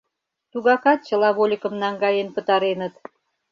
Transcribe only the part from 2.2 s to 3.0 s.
пытареныт.